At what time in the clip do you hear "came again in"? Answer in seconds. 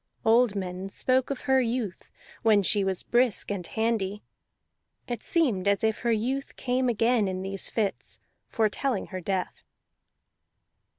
6.55-7.43